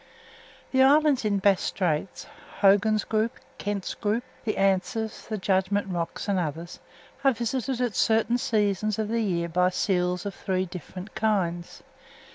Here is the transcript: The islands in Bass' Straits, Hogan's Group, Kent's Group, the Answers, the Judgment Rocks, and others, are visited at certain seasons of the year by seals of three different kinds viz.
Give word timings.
The 0.71 0.81
islands 0.81 1.25
in 1.25 1.37
Bass' 1.37 1.61
Straits, 1.61 2.25
Hogan's 2.61 3.03
Group, 3.03 3.35
Kent's 3.59 3.93
Group, 3.93 4.23
the 4.45 4.57
Answers, 4.57 5.27
the 5.29 5.37
Judgment 5.37 5.85
Rocks, 5.91 6.27
and 6.27 6.39
others, 6.39 6.79
are 7.23 7.33
visited 7.33 7.79
at 7.79 7.93
certain 7.95 8.39
seasons 8.39 8.97
of 8.97 9.09
the 9.09 9.21
year 9.21 9.47
by 9.47 9.69
seals 9.69 10.25
of 10.25 10.33
three 10.33 10.65
different 10.65 11.13
kinds 11.13 11.83
viz. 11.83 11.83